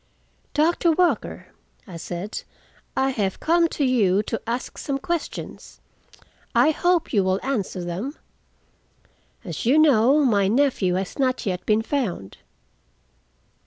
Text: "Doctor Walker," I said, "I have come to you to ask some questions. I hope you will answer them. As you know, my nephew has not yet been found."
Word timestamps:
"Doctor 0.55 0.91
Walker," 0.91 1.49
I 1.85 1.95
said, 1.97 2.41
"I 2.97 3.11
have 3.11 3.39
come 3.39 3.67
to 3.67 3.83
you 3.85 4.23
to 4.23 4.41
ask 4.47 4.79
some 4.79 4.97
questions. 4.97 5.79
I 6.55 6.71
hope 6.71 7.13
you 7.13 7.23
will 7.23 7.39
answer 7.43 7.83
them. 7.83 8.17
As 9.45 9.67
you 9.67 9.77
know, 9.77 10.25
my 10.25 10.47
nephew 10.47 10.95
has 10.95 11.19
not 11.19 11.45
yet 11.45 11.63
been 11.67 11.83
found." 11.83 12.37